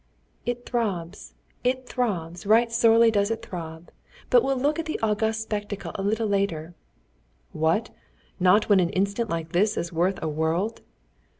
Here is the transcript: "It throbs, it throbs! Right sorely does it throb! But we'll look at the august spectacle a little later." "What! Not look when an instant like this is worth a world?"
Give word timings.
"It 0.47 0.65
throbs, 0.65 1.35
it 1.63 1.87
throbs! 1.87 2.47
Right 2.47 2.71
sorely 2.71 3.11
does 3.11 3.29
it 3.29 3.43
throb! 3.45 3.91
But 4.31 4.41
we'll 4.41 4.57
look 4.57 4.79
at 4.79 4.87
the 4.87 4.99
august 5.01 5.41
spectacle 5.43 5.91
a 5.93 6.01
little 6.01 6.27
later." 6.27 6.73
"What! 7.51 7.91
Not 8.39 8.61
look 8.63 8.71
when 8.71 8.79
an 8.79 8.89
instant 8.89 9.29
like 9.29 9.51
this 9.51 9.77
is 9.77 9.93
worth 9.93 10.17
a 10.23 10.27
world?" 10.27 10.81